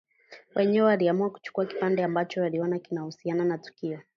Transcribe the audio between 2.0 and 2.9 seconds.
ambacho waliona